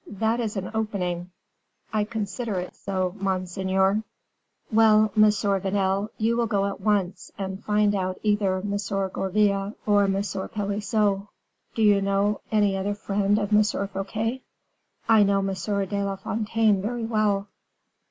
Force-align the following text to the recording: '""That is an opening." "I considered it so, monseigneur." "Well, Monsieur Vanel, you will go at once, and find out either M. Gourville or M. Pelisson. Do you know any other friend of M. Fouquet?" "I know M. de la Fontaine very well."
'""That 0.22 0.40
is 0.40 0.56
an 0.56 0.70
opening." 0.72 1.32
"I 1.92 2.04
considered 2.04 2.60
it 2.60 2.74
so, 2.74 3.14
monseigneur." 3.20 4.04
"Well, 4.72 5.12
Monsieur 5.14 5.60
Vanel, 5.60 6.08
you 6.16 6.34
will 6.38 6.46
go 6.46 6.64
at 6.64 6.80
once, 6.80 7.30
and 7.36 7.62
find 7.62 7.94
out 7.94 8.18
either 8.22 8.56
M. 8.56 8.70
Gourville 8.78 9.74
or 9.84 10.04
M. 10.04 10.22
Pelisson. 10.48 11.28
Do 11.74 11.82
you 11.82 12.00
know 12.00 12.40
any 12.50 12.74
other 12.74 12.94
friend 12.94 13.38
of 13.38 13.52
M. 13.52 13.62
Fouquet?" 13.62 14.40
"I 15.10 15.22
know 15.24 15.40
M. 15.40 15.52
de 15.52 16.02
la 16.02 16.16
Fontaine 16.16 16.80
very 16.80 17.04
well." 17.04 17.48